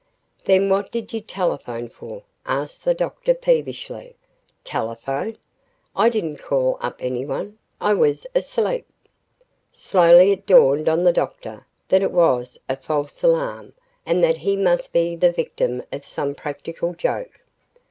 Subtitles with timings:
[0.45, 4.15] "Then what did you telephone for?" asked the doctor peevishly,
[4.63, 5.37] "Telephone?
[5.95, 8.87] I didn't call up anyone, I was asleep."
[9.71, 14.55] Slowly it dawned on the doctor that it was a false alarm and that he
[14.57, 17.41] must be the victim of some practical joke.